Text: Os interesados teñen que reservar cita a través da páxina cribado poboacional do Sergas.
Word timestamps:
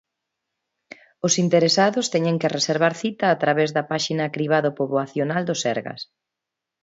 Os 1.25 1.33
interesados 1.43 2.05
teñen 2.13 2.39
que 2.41 2.53
reservar 2.57 2.93
cita 3.01 3.25
a 3.29 3.39
través 3.43 3.69
da 3.75 3.83
páxina 3.91 4.31
cribado 4.35 4.69
poboacional 4.79 5.43
do 5.49 5.55
Sergas. 5.63 6.01